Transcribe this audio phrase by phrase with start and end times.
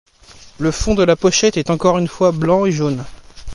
[0.57, 3.05] Le fond de la pochette est encore une fois blanc et jaune.